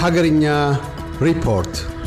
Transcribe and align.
Hagarinya 0.00 0.80
report. 1.20 1.99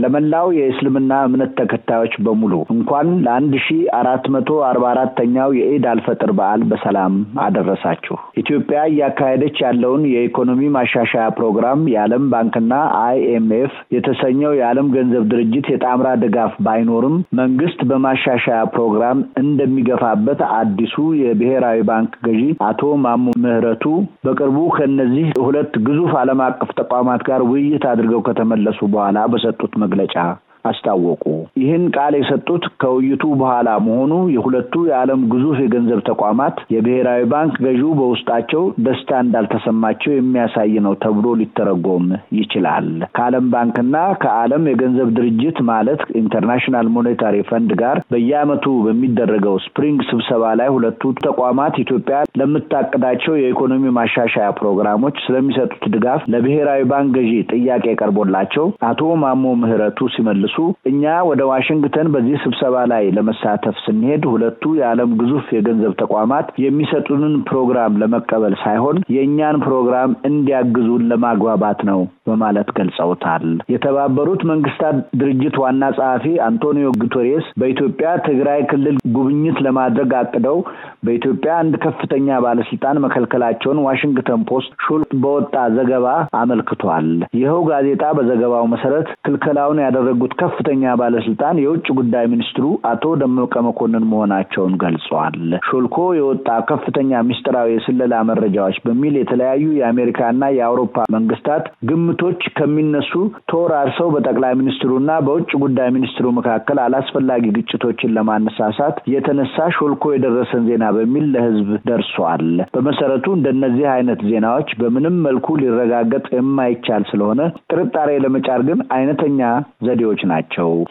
ለመላው 0.00 0.46
የእስልምና 0.56 1.12
እምነት 1.26 1.52
ተከታዮች 1.58 2.14
በሙሉ 2.24 2.54
እንኳን 2.74 3.08
ለአንድ 3.24 3.54
ሺ 3.64 3.68
አራት 3.98 4.24
መቶ 4.34 4.50
አርባ 4.68 4.84
አራተኛው 4.92 5.50
የኢድ 5.58 5.86
አልፈጥር 5.92 6.30
በዓል 6.38 6.62
በሰላም 6.70 7.14
አደረሳችሁ። 7.44 8.16
ኢትዮጵያ 8.42 8.78
እያካሄደች 8.90 9.56
ያለውን 9.64 10.02
የኢኮኖሚ 10.12 10.62
ማሻሻያ 10.76 11.26
ፕሮግራም 11.38 11.62
የዓለም 11.94 12.24
ባንክና 12.32 12.72
አይኤምኤፍ 13.04 13.74
የተሰኘው 13.96 14.52
የዓለም 14.58 14.88
ገንዘብ 14.94 15.24
ድርጅት 15.32 15.68
የጣምራ 15.72 16.08
ድጋፍ 16.22 16.54
ባይኖርም 16.66 17.16
መንግስት 17.40 17.80
በማሻሻያ 17.90 18.58
ፕሮግራም 18.74 19.18
እንደሚገፋበት 19.44 20.40
አዲሱ 20.54 20.94
የብሔራዊ 21.20 21.78
ባንክ 21.88 22.12
ገዢ 22.26 22.42
አቶ 22.68 22.82
ማሞ 23.04 23.12
ምህረቱ 23.44 23.84
በቅርቡ 24.26 24.58
ከእነዚህ 24.76 25.26
ሁለት 25.44 25.72
ግዙፍ 25.86 26.12
ዓለም 26.20 26.40
አቀፍ 26.44 26.70
ተቋማት 26.80 27.22
ጋር 27.28 27.42
ውይይት 27.50 27.84
አድርገው 27.90 28.20
ከተመለሱ 28.26 28.80
በኋላ 28.94 29.18
በሰጡት 29.32 29.72
መግለጫ 29.84 30.16
አስታወቁ። 30.64 31.24
ይህን 31.62 31.84
ቃል 31.96 32.14
የሰጡት 32.18 32.64
ከውይይቱ 32.82 33.24
በኋላ 33.40 33.68
መሆኑ 33.86 34.12
የሁለቱ 34.34 34.74
የዓለም 34.88 35.20
ግዙፍ 35.32 35.58
የገንዘብ 35.62 36.00
ተቋማት 36.08 36.56
የብሔራዊ 36.74 37.22
ባንክ 37.32 37.54
ገዢው 37.64 37.90
በውስጣቸው 37.98 38.62
ደስታ 38.86 39.20
እንዳልተሰማቸው 39.24 40.12
የሚያሳይ 40.14 40.52
ነው 40.86 40.94
ተብሎ 41.04 41.26
ሊተረጎም 41.40 42.06
ይችላል። 42.38 42.86
ከዓለም 43.16 43.46
ባንክና 43.54 43.92
ከዓለም 44.24 44.64
የገንዘብ 44.70 45.08
ድርጅት 45.18 45.58
ማለት 45.70 46.00
International 46.20 46.88
Monetary 46.94 47.36
Fund 47.48 47.70
ጋር 47.80 47.96
በየዓመቱ 48.12 48.64
በሚደረገው 48.86 49.56
spring 49.64 50.00
ስብሰባ 50.10 50.44
ላይ 50.60 50.70
ሁለቱ 50.74 51.12
ተቋማት 51.24 51.74
ኢትዮጵያ 51.84 52.16
ለምታቅዳቸው 52.40 53.34
የኢኮኖሚ 53.38 53.84
ማሻሻያ 53.96 54.48
ፕሮግራሞች 54.58 55.16
ስለሚሰጡት 55.24 55.84
ድጋፍ 55.94 56.22
ለብሔራዊ 56.32 56.82
ባንክ 56.90 57.12
ገዢ 57.16 57.32
ጥያቄ 57.54 57.86
ቀርቦላቸው 58.00 58.66
አቶ 58.88 59.00
ማሞ 59.22 59.54
ምህረቱ 59.62 60.08
ሲመልሱ 60.14 60.53
እኛ 60.90 61.02
ወደ 61.28 61.42
ዋሽንግተን 61.50 62.08
በዚህ 62.14 62.36
ስብሰባ 62.44 62.76
ላይ 62.92 63.04
ለመሳተፍ 63.16 63.76
ስንሄድ 63.84 64.22
ሁለቱ 64.32 64.72
የዓለም 64.78 65.10
ግዙፍ 65.20 65.46
የገንዘብ 65.54 65.92
ተቋማት 66.02 66.46
የሚሰጡንን 66.64 67.34
ፕሮግራም 67.48 67.98
ለመቀበል 68.02 68.54
ሳይሆን 68.62 68.82
የእኛን 69.14 69.58
ፕሮግራም 69.64 70.10
እንዲያግዙን 70.28 71.08
ለማግባባት 71.10 71.80
ነው 71.90 72.00
በማለት 72.28 72.68
ገልጸውታል። 72.78 73.44
የተባበሩት 73.74 74.42
መንግስታት 74.50 74.82
ድርጅት 75.20 75.56
ዋና 75.62 75.84
ጸሐፊ 75.96 76.26
አንቶኒዮ 76.46 76.88
ጉተሬስ 77.02 77.46
በኢትዮጵያ 77.60 78.08
ትግራይ 78.26 78.60
ክልል 78.70 78.96
ጉብኝት 79.16 79.58
ለማድረግ 79.66 80.12
አቅደው 80.20 80.58
በኢትዮጵያ 81.06 81.52
አንድ 81.62 81.74
ከፍተኛ 81.84 82.38
ባለስልጣን 82.44 83.02
መከልከላቸውን 83.04 83.82
ዋሽንግተን 83.86 84.44
ፖስት 84.50 84.72
ሾልኮ 84.84 85.02
በወጣ 85.22 85.54
ዘገባ 85.76 86.06
አመልክቷል። 86.40 87.08
ይኸው 87.38 87.60
ጋዜጣ 87.70 88.04
በዘገባው 88.18 88.64
መሰረት 88.74 89.08
ክልከላውን 89.26 89.82
ያደረጉት 89.84 90.32
ከፍተኛ 90.44 90.94
ባለስልጣን 90.98 91.60
የውጭ 91.60 91.86
ጉዳይ 91.98 92.24
ሚኒስትሩ 92.32 92.64
አቶ 92.88 93.04
ደመቀ 93.20 93.54
መኮንን 93.66 94.08
መሆናቸውን 94.10 94.74
ገልጸዋል። 94.82 95.36
ሾልኮ 95.68 95.98
የወጣ 96.16 96.48
ከፍተኛ 96.70 97.20
ምስጢራዊ 97.28 97.68
የስለላ 97.74 98.14
መረጃዎች 98.30 98.76
በሚል 98.86 99.14
የተለያዩ 99.18 99.66
የአሜሪካና 99.78 100.22
የአውሮፓ 100.56 100.82
መንግስታት 101.16 101.64
ግምቶች 101.90 102.40
ከሚነሱ 102.58 103.12
ተወራርሰው 103.50 104.08
በጠቅላይ 104.14 104.52
ሚኒስትሩና 104.60 105.10
በውጭ 105.26 105.50
ጉዳይ 105.64 105.88
ሚኒስትሩ 105.96 106.26
መካከል 106.38 106.78
አላስፈላጊ 106.84 107.44
ግጭቶችን 107.56 108.14
ለማነሳሳት 108.16 108.96
የተነሳ 109.14 109.68
ሾልኮ 109.76 110.12
የደረሰን 110.14 110.66
ዜና 110.68 110.84
በሚል 110.96 111.26
ለህዝብ 111.34 111.70
ደርሷል። 111.88 112.46
በመሰረቱ 112.74 113.26
እንደነዚህ 113.36 113.88
አይነት 113.94 114.20
ዜናዎች 114.30 114.70
በምንም 114.80 115.16
መልኩ 115.26 115.56
ሊረጋገጥ 115.60 116.24
የማይቻል 116.36 117.04
ስለሆነ 117.10 117.40
ጥርጣሬ 117.70 118.10
ለመጫር 118.24 118.60
ግን 118.68 118.78
አይነተኛ 118.96 119.40
ዘዴዎች 119.86 120.20
ናቸው። 120.24 120.33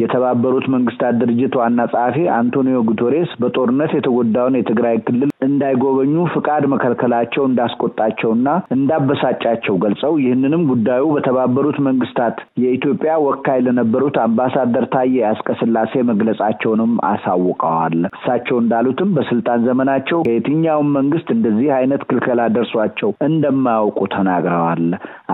የተባበሩት 0.04 0.66
መንግስታት 0.74 1.16
ድርጅት 1.22 1.54
ዋና 1.60 1.80
ጸሐፊ 1.92 2.18
አንቶኒዮ 2.38 2.80
ጉተሬስ 2.90 3.32
በጦርነት 3.42 3.92
የተጎዳውን 3.96 4.58
የትግራይ 4.58 4.98
ክልል 5.08 5.30
እንዳይጎበኙ 5.48 6.16
ፍቃድ 6.34 6.64
መከልከላቸው 6.74 7.44
እንዳስቆጣቸውና 7.48 8.48
እንዳበሳጫቸው 8.76 9.76
ገልጸው 9.84 10.14
ይህንንም 10.24 10.64
ጉዳዩ 10.72 11.04
በተባበሩት 11.16 11.78
መንግስታት 11.88 12.36
የኢትዮጵያ 12.64 13.14
ወካይ 13.26 13.60
ለነበሩት 13.66 14.18
አምባሳደር 14.24 14.86
ታዬ 14.94 15.16
አስቀስላሴ 15.32 16.04
መግለጻቸውንም 16.12 16.94
አሳውቀዋል። 17.10 17.98
እሳቸው 18.14 18.58
እንዳሉትም 18.64 19.12
በስልጣን 19.18 19.66
ዘመናቸው 19.68 20.20
ከየትኛውም 20.28 20.94
መንግስት 20.98 21.30
እንደዚህ 21.36 21.70
አይነት 21.80 22.04
ክልከላ 22.10 22.42
ደርሷቸው 22.56 23.12
እንደማያውቁ 23.28 24.00
ተናግረዋል። 24.16 24.86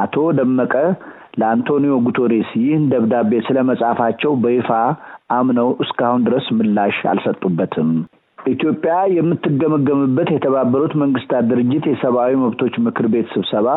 አቶ 0.02 0.16
ደመቀ 0.40 0.74
ለአንቶኒዮ 1.40 1.96
ጉተሬስ 2.06 2.50
ይህን 2.62 2.86
ደብዳቤ 2.92 3.32
ስለ 3.48 3.60
መጻፋቸው 3.70 4.32
በይፋ 4.44 4.70
አምነው 5.32 5.70
እስካሁን 5.84 6.24
ድረስ 6.28 6.46
ምላሽ 6.58 6.98
አልሰጡበትም። 7.12 7.90
ኢትዮጵያ 8.48 8.94
የምትገመገምበት 9.16 10.30
የተባበሩት 10.34 10.94
መንግስታት 11.02 11.44
ድርጅት 11.50 11.86
የሰብአዊ 11.90 12.32
መብቶች 12.44 12.76
ምክር 12.86 13.08
ቤት 13.14 13.28
ስብሰባ 13.34 13.68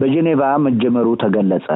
በጄኔቫ 0.00 0.40
መጀመሩ 0.66 1.08
ተገለጸ። 1.22 1.68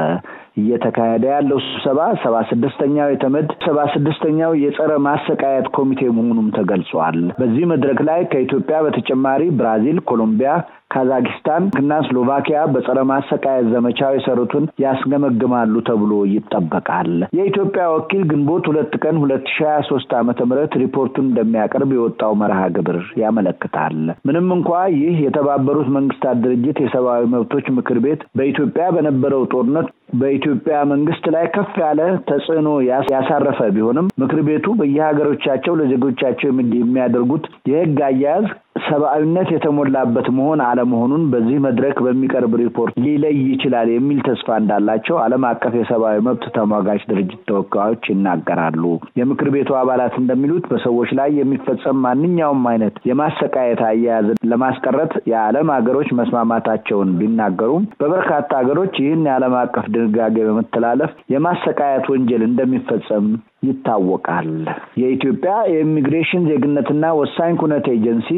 እየተካሄደ 0.56 1.24
ያለው 1.32 1.58
ስብሰባ 1.64 2.00
ሰባ 2.22 2.36
ስድስተኛው 2.50 3.10
የተመድ 3.10 3.48
ሰባ 3.66 3.78
ስድስተኛው 3.94 4.52
የጸረ 4.62 4.92
ማሰቃየት 5.06 5.68
ኮሚቴ 5.76 6.00
መሆኑም 6.16 6.48
ተገልጿል። 6.56 7.20
በዚህ 7.40 7.66
መድረክ 7.72 8.00
ላይ 8.08 8.22
ከኢትዮጵያ 8.32 8.78
በተጨማሪ 8.86 9.42
ብራዚል፣ 9.58 10.00
ኮሎምቢያ፣ 10.10 10.52
ካዛኪስታን 10.94 11.64
እና 11.78 11.92
ስሎቫኪያ 12.06 12.58
በጸረ 12.72 12.98
ማሰቃየት 13.08 13.66
ዘመቻው 13.72 14.12
የሰሩትን 14.14 14.64
ያስገመግማሉ 14.82 15.74
ተብሎ 15.88 16.12
ይጠበቃል። 16.32 17.10
የኢትዮጵያ 17.38 17.84
ወኪል 17.94 18.22
ግንቦት 18.30 18.64
ሁለት 18.70 18.92
ቀን 19.02 19.16
ሁለት 19.22 19.46
ሺ 19.54 19.64
ሀያ 19.64 19.78
ሶስት 19.88 20.10
ዓመተ 20.18 20.46
ምህረት 20.48 20.74
ሪፖርቱን 20.82 21.26
እንደሚያቀርብ 21.28 21.92
የወጣው 21.96 22.34
መርሃ 22.42 22.60
ግብር 22.76 22.98
ያመለክታል። 23.22 23.98
ምንም 24.28 24.48
እንኳ 24.56 24.70
ይህ 24.96 25.16
የተባበሩት 25.26 25.90
መንግስታት 25.96 26.38
ድርጅት 26.44 26.78
የሰብአዊ 26.82 27.24
መብቶች 27.34 27.68
ምክር 27.78 28.00
ቤት 28.06 28.22
በኢትዮጵያ 28.38 28.86
በነበረው 28.96 29.44
ጦርነት 29.52 29.88
በኢትዮጵያ 30.18 30.76
መንግስት 30.90 31.24
ላይ 31.34 31.46
ከፍ 31.54 31.72
ያለ 31.82 32.00
ተጽዕኖ 32.28 32.68
ያሳረፈ 33.12 33.58
ቢሆንም 33.76 34.10
ምክር 34.22 34.40
ቤቱ 34.48 34.66
በየሀገሮቻቸው 34.80 35.74
ለዜጎቻቸው 35.80 36.48
የሚያደርጉት 36.76 37.44
የህግ 37.70 37.98
አያያዝ 38.08 38.46
ሰብአዊነት 38.88 39.48
የተሞላበት 39.52 40.26
መሆን 40.36 40.60
አለመሆኑን 40.66 41.22
በዚህ 41.32 41.56
መድረክ 41.64 41.96
በሚቀርብ 42.04 42.52
ሪፖርት 42.60 42.94
ሊለይ 43.04 43.36
ይችላል 43.46 43.88
የሚል 43.92 44.18
ተስፋ 44.26 44.48
እንዳላቸው 44.60 45.16
ዓለም 45.22 45.44
አቀፍ 45.50 45.74
የሰብአዊ 45.78 46.18
መብት 46.26 46.44
ተሟጋች 46.56 47.02
ድርጅት 47.10 47.40
ተወካዮች 47.50 48.04
ይናገራሉ። 48.12 48.82
የምክር 49.20 49.50
ቤቱ 49.54 49.70
አባላት 49.80 50.14
እንደሚሉት 50.20 50.66
በሰዎች 50.72 51.10
ላይ 51.18 51.30
የሚፈጸም 51.40 52.02
ማንኛውም 52.06 52.64
አይነት 52.72 52.96
የማሰቃየት 53.10 53.82
አያያዝን 53.86 54.40
ለማስቀረት 54.52 55.14
የዓለም 55.30 55.72
ሀገሮች 55.76 56.10
መስማማታቸውን 56.20 57.12
ቢናገሩም 57.20 57.84
በበርካታ 58.00 58.50
ሀገሮች 58.60 58.94
ይህን 59.02 59.26
የዓለም 59.28 59.56
አቀፍ 59.62 59.86
ድንጋጌ 59.94 60.36
በመተላለፍ 60.48 61.12
የማሰቃየት 61.34 62.06
ወንጀል 62.12 62.44
እንደሚፈጸም 62.46 63.26
ይታወቃል። 63.68 64.48
የኢትዮጵያ 65.00 65.52
የኢሚግሬሽን 65.70 66.42
ዜግነትና 66.50 67.04
ወሳኝ 67.20 67.52
ኩነት 67.60 67.86
ኤጀንሲ 67.94 68.28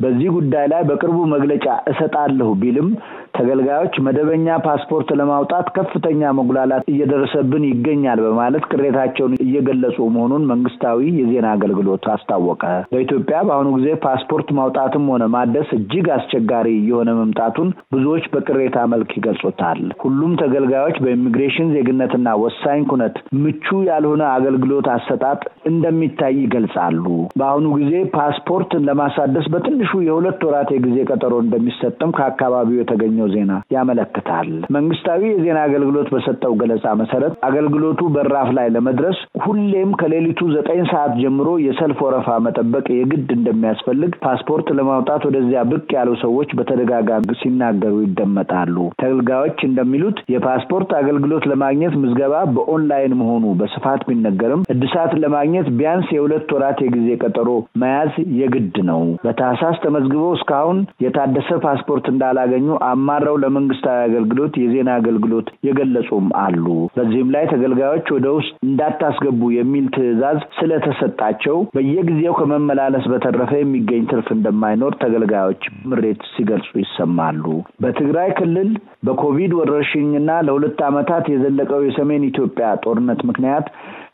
በዚህ 0.00 0.28
ጉዳይ 0.30 0.66
ላይ 0.66 0.82
በቅርቡ 0.82 1.18
መግለጫ 1.26 1.66
እሰጣለሁ 1.88 2.50
ቢልም 2.54 2.88
ተገልጋዮች 3.34 3.94
መደበኛ 4.06 4.56
ፓስፖርት 4.64 5.08
ለማውጣት 5.18 5.66
ከፍተኛ 5.76 6.32
መጉላላት 6.38 6.82
እየደረሰብን 6.92 7.64
ይገኛል 7.68 8.20
በማለት 8.24 8.64
ቅሬታቸውን 8.72 9.34
እየገለጹ 9.44 9.96
መሆኑን 10.14 10.46
መንግስታዊ 10.50 10.98
የዜና 11.18 11.46
አገልግሎት 11.56 12.06
አስታወቀ። 12.14 12.62
በኢትዮጵያ 12.92 13.38
በአሁኑ 13.46 13.68
ጊዜ 13.76 13.88
ፓስፖርት 14.04 14.48
ማውጣትም 14.58 15.06
ሆነ 15.12 15.24
ማደስ 15.34 15.70
እጅግ 15.78 16.08
አስቸጋሪ 16.16 16.68
እየሆነ 16.78 17.10
መምጣቱን 17.18 17.68
ብዙዎች 17.94 18.26
በቅሬታ 18.34 18.86
መልክ 18.92 19.10
ይገልጹታል። 19.18 19.80
ሁሉም 20.02 20.32
ተገልጋዮች 20.42 20.96
በኢሚግሬሽን 21.04 21.72
ዜግነትና 21.76 22.36
ወሳኝ 22.42 22.82
ኩነት 22.92 23.16
ምቹ 23.42 23.66
ያልሆነ 23.88 24.22
አገልግሎት 24.34 24.88
አሰጣጥ 24.94 25.40
እንደሚታይ 25.72 26.36
ይገልጻሉ። 26.42 27.04
በአሁኑ 27.38 27.66
ጊዜ 27.80 27.94
ፓስፖርት 28.14 28.70
ለማሳደስ 28.86 29.46
በትንሹ 29.52 29.92
የሁለት 30.06 30.40
ወራት 30.46 30.70
የጊዜ 30.74 30.98
ቀጠሮ 31.10 31.34
እንደሚሰጥም 31.42 32.14
ከአካባቢው 32.16 32.80
የተገኘው 33.22 33.34
ዜና 33.34 33.52
ያመለክታል። 33.74 34.48
መንግስታዊ 34.76 35.22
የዜና 35.28 35.58
አገልግሎት 35.66 36.08
በሰጠው 36.14 36.52
ገለጻ 36.60 36.84
መሰረት 37.00 37.34
አገልግሎቱ 37.48 38.00
በራፍ 38.14 38.48
ላይ 38.58 38.66
ለመድረስ 38.74 39.18
ሁሌም 39.44 39.90
ከሌሊቱ 40.00 40.40
ዘጠኝ 40.54 40.80
ሰዓት 40.92 41.12
ጀምሮ 41.22 41.48
የሰልፍ 41.66 41.98
ወረፋ 42.06 42.28
መጠበቅ 42.46 42.86
የግድ 42.94 43.28
እንደሚያስፈልግ 43.36 44.12
ፓስፖርት 44.24 44.68
ለማውጣት 44.78 45.22
ወደዚያ 45.28 45.62
ብቅ 45.72 45.86
ያሉ 45.96 46.10
ሰዎች 46.24 46.50
በተደጋጋሚ 46.58 47.10
ሲናገሩ 47.42 47.94
ይደመጣሉ። 48.04 48.68
ተገልጋዮች 49.02 49.58
እንደሚሉት 49.68 50.18
የፓስፖርት 50.34 50.90
አገልግሎት 51.00 51.44
ለማግኘት 51.52 51.94
ምዝገባ 52.02 52.34
በኦንላይን 52.56 53.14
መሆኑ 53.20 53.44
በስፋት 53.60 54.02
ቢነገርም 54.08 54.64
እድሳት 54.74 55.12
ለማግኘት 55.22 55.68
ቢያንስ 55.78 56.08
የሁለት 56.12 56.48
ወራት 56.56 56.78
የጊዜ 56.84 57.08
ቀጠሮ 57.22 57.48
መያዝ 57.82 58.12
የግድ 58.40 58.76
ነው። 58.88 59.02
በታህሳስ 59.24 59.76
ተመዝግበው 59.84 60.32
እስካሁን 60.36 60.78
የታደሰ 61.04 61.50
ፓስፖርት 61.64 62.06
እንዳላገኙ 62.12 62.68
አማረው 63.14 63.36
ለመንግስታዊ 63.40 63.98
አገልግሎት 64.04 64.54
የዜና 64.60 64.90
አገልግሎት 64.98 65.48
የገለጹም 65.66 66.26
አሉ። 66.42 66.64
በዚህም 66.96 67.32
ላይ 67.34 67.44
ተገልጋዮች 67.50 68.06
ወደ 68.14 68.26
ውስጥ 68.36 68.52
እንዳታስገቡ 68.66 69.50
የሚል 69.56 69.86
ትዕዛዝ 69.96 70.38
ስለተሰጣቸው 70.58 71.56
በየጊዜው 71.76 72.36
ከመመላለስ 72.38 73.06
በተረፈ 73.12 73.52
የሚገኝ 73.58 74.04
ትርፍ 74.12 74.28
እንደማይኖር 74.36 74.94
ተገልጋዮች 75.02 75.62
ምሬት 75.90 76.22
ሲገልጹ 76.32 76.70
ይሰማሉ። 76.82 77.44
በትግራይ 77.84 78.30
ክልል 78.38 78.70
በኮቪድ 79.06 79.54
ወረርሽኝና 79.58 80.30
ለሁለት 80.46 80.80
ዓመታት 80.88 81.26
የዘለቀው 81.30 81.82
የሰሜን 81.84 82.28
ኢትዮጵያ 82.30 82.68
ጦርነት 82.84 83.22
ምክንያት 83.30 83.68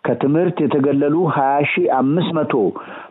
ከትምህርት 0.06 0.58
የተገለሉ 0.62 1.16
ሀያ 1.34 1.54
ሺህ 1.70 1.86
አምስት 1.96 2.30
መቶ 2.36 2.52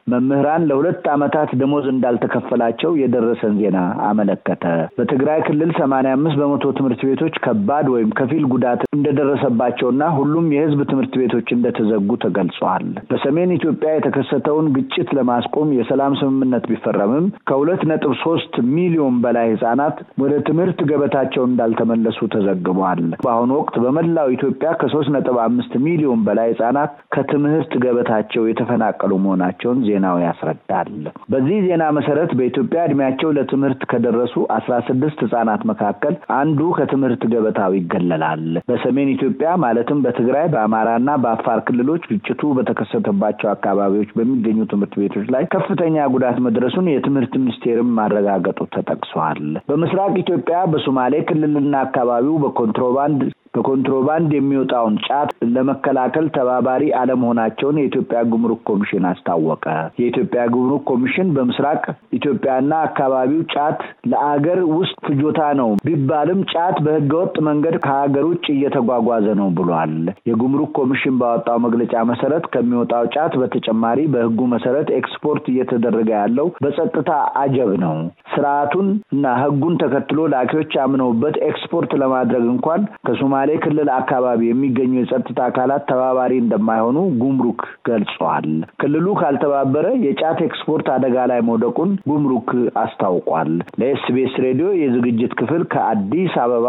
መምህራን 0.07 0.65
ለሁለት 0.69 1.06
ዓመታት 1.13 1.50
ደሞዝ 1.59 1.86
እንዳልተከፈላቸው 1.92 2.92
የደረሰን 3.00 3.56
ዜና 3.59 3.77
አመለከተ። 4.07 4.63
በትግራይ 4.98 5.39
ክልል 5.48 5.71
ሰማንያ 5.80 6.12
አምስት 6.18 6.38
በመቶ 6.42 6.65
ትምህርት 6.77 7.01
ቤቶች 7.07 7.36
ከባድ 7.45 7.88
ወይም 7.94 8.09
ከፊል 8.19 8.45
ጉዳት 8.54 8.81
እንደደረሰባቸውና 8.98 10.04
ሁሉም 10.18 10.45
የህዝብ 10.56 10.81
ትምህርት 10.92 11.15
ቤቶች 11.21 11.48
እንደተዘጉ 11.56 12.18
ተገልጿል። 12.24 12.86
በሰሜን 13.09 13.56
ኢትዮጵያ 13.57 13.89
የተከሰተውን 13.95 14.69
ግጭት 14.77 15.12
ለማስቆም 15.18 15.74
የሰላም 15.77 16.15
ስምምነት 16.21 16.65
ቢፈረምም 16.71 17.27
ከሁለት 17.50 17.83
ነጥብ 17.92 18.13
ሶስት 18.24 18.56
ሚሊዮን 18.75 19.18
በላይ 19.24 19.48
ህጻናት 19.53 19.95
ወደ 20.24 20.33
ትምህርት 20.48 20.80
ገበታቸው 20.92 21.44
እንዳልተመለሱ 21.50 22.19
ተዘግቧል። 22.36 23.03
በአሁኑ 23.24 23.51
ወቅት 23.60 23.75
በመላው 23.83 24.27
ኢትዮጵያ 24.36 24.71
ከሶስት 24.81 25.12
ነጥብ 25.15 25.38
አምስት 25.45 25.75
ሚሊዮን 25.86 26.24
በላይ 26.27 26.50
ህጻናት 26.53 26.74
ከትምህርት 27.15 27.71
ገበታቸው 27.83 28.44
የተፈናቀሉ 28.48 29.13
መሆናቸውን 29.24 29.80
ዜናው 29.97 30.17
ያስረዳል። 30.23 30.91
በዚህ 31.31 31.57
ዜና 31.67 31.83
መሰረት 31.97 32.31
በኢትዮጵያ 32.38 32.79
እድሜያቸው 32.88 33.29
ለትምህርት 33.38 33.81
ከደረሱ 33.91 34.35
አስራ 34.57 34.73
ስድስት 34.88 35.19
ህጻናት 35.25 35.61
መካከል 35.71 36.15
አንዱ 36.38 36.59
ከትምህርት 36.77 37.21
ገበታው 37.31 37.71
ይገለላል። 37.77 38.44
በሰሜን 38.69 39.09
ኢትዮጵያ 39.13 39.49
ማለትም 39.63 40.01
በትግራይ 40.05 40.47
በአማራና 40.53 41.09
በአፋር 41.23 41.59
ክልሎች 41.67 42.03
ግጭቱ 42.11 42.51
በተከሰተባቸው 42.57 43.49
አካባቢዎች 43.53 44.09
በሚገኙ 44.17 44.59
ትምህርት 44.71 44.95
ቤቶች 45.01 45.27
ላይ 45.35 45.45
ከፍተኛ 45.55 46.05
ጉዳት 46.13 46.38
መድረሱን 46.47 46.91
የትምህርት 46.91 47.33
ሚኒስቴርም 47.41 47.91
ማረጋገጡ 47.97 48.59
ተጠቅሷል። 48.75 49.41
በምስራቅ 49.69 50.13
ኢትዮጵያ 50.23 50.59
በሶማሌ 50.71 51.13
ክልልና 51.29 51.75
አካባቢው 51.88 52.38
በኮንትሮባንድ 52.43 53.21
በኮንትሮባንድ 53.57 54.31
የሚወጣውን 54.36 54.95
ጫት 55.07 55.30
ለመከላከል 55.56 56.25
ተባባሪ 56.36 56.83
አለመሆናቸውን 57.01 57.80
የኢትዮጵያ 57.80 58.19
ጉምሩክ 58.31 58.62
ኮሚሽን 58.69 59.07
አስታወቀ። 59.09 59.65
የኢትዮጵያ 60.01 60.42
ጉምሩክ 60.54 60.83
ኮሚሽን 60.89 61.33
በምስራቅ 61.36 61.83
ኢትዮጵያና 62.18 62.71
አካባቢው 62.88 63.42
ጫት 63.54 63.80
ለአገር 64.12 64.59
ውስጥ 64.77 64.95
ፍጆታ 65.07 65.42
ነው 65.59 65.69
ቢባልም 65.88 66.42
ጫት 66.51 66.77
በህገወጥ 66.86 67.36
መንገድ 67.48 67.75
ከሀገር 67.86 68.25
ውጭ 68.30 68.45
እየተጓጓዘ 68.54 69.27
ነው 69.39 69.50
ብሏል። 69.57 69.94
የጉምሩክ 70.30 70.71
ኮሚሽን 70.77 71.15
ባወጣው 71.21 71.57
መግለጫ 71.65 71.95
መሰረት 72.12 72.45
ከሚወጣው 72.53 72.86
ጫት 73.15 73.33
በተጨማሪ 73.42 74.00
በህጉ 74.13 74.39
መሰረት 74.53 74.88
ኤክስፖርት 74.98 75.45
እየተደረገ 75.51 76.10
ያለው 76.18 76.48
በጸጥታ 76.63 77.12
አጀብ 77.42 77.71
ነው። 77.83 77.95
ስርዓቱን 78.33 78.88
እና 79.15 79.25
ህጉን 79.42 79.75
ተከትሎ 79.81 80.19
ላኪዎች 80.33 80.74
አምነውበት 80.83 81.36
ኤክስፖርት 81.48 81.92
ለማድረግ 82.01 82.44
እንኳን 82.51 82.81
ከሶማሌ 83.07 83.46
ክልል 83.63 83.89
አካባቢ 83.97 84.41
የሚገኙ 84.47 84.94
የጸጥታ 84.97 85.39
አካላት 85.47 85.83
ተባባሪ 85.89 86.33
እንደማይሆኑ 86.39 86.97
ጉምሩክ 87.21 87.59
ገልጿል። 87.88 88.47
ክልሉ 88.81 89.07
ካልተባበረ 89.19 89.85
የጫት 90.05 90.39
ኤክስፖርት 90.47 90.88
አደጋ 90.95 91.25
ላይ 91.31 91.41
መውደቁን 91.49 91.91
ጉምሩክ 92.09 92.49
አስታውቋል። 92.83 93.51
ለ 93.81 94.03
SBS 94.03 94.35
ሬዲዮ 94.45 94.69
የዝግጅት 94.81 95.35
ክፍል 95.41 95.63
ከአዲስ 95.73 96.35
አበባ 96.45 96.67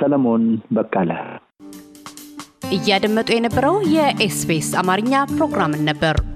ሰለሞን 0.00 0.44
በቀለ። 0.76 1.10
እያደመጡ 2.76 3.28
የነበረው 3.34 3.76
የ 3.94 4.24
SBS 4.24 4.70
አማርኛ 4.80 5.26
ፕሮግራምን 5.34 5.84
ነበር። 5.88 6.16